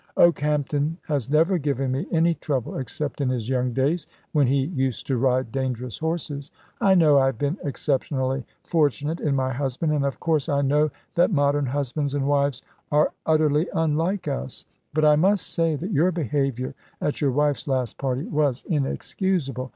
"Okehampton 0.17 0.97
has 1.03 1.29
never 1.29 1.59
given 1.59 1.91
me 1.91 2.07
any 2.11 2.33
trouble, 2.33 2.75
except 2.77 3.21
in 3.21 3.29
his 3.29 3.49
young 3.49 3.71
days, 3.71 4.07
when 4.31 4.47
he 4.47 4.61
used 4.63 5.05
to 5.05 5.15
ride 5.15 5.51
dangerous 5.51 5.99
horses. 5.99 6.49
I 6.79 6.95
know 6.95 7.19
I 7.19 7.27
have 7.27 7.37
been 7.37 7.59
exceptionally 7.63 8.43
fortunate 8.63 9.19
in 9.19 9.35
my 9.35 9.53
husband; 9.53 9.93
and, 9.93 10.03
of 10.03 10.19
course, 10.19 10.49
I 10.49 10.63
know 10.63 10.89
that 11.13 11.31
modern 11.31 11.67
husbands 11.67 12.15
and 12.15 12.27
wives 12.27 12.63
are 12.91 13.13
utterly 13.27 13.67
unlike 13.75 14.27
us; 14.27 14.65
but 14.91 15.05
I 15.05 15.17
must 15.17 15.53
say 15.53 15.75
that 15.75 15.91
your 15.91 16.11
behaviour 16.11 16.73
at 16.99 17.21
your 17.21 17.29
wife's 17.31 17.67
last 17.67 17.99
party 17.99 18.23
was 18.23 18.63
inexcusable. 18.67 19.69